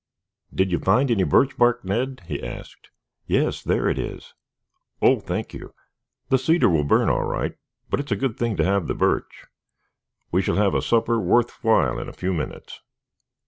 [0.51, 2.89] "Did you find any birch bark, Ned?" he asked.
[3.27, 4.33] "Yes, there it is."
[4.99, 5.75] "Oh, thank you.
[6.29, 7.53] The cedar will burn all right,
[7.87, 9.45] but it is a good thing to have the birch.
[10.31, 12.81] We shall have a supper worth while in a few minutes.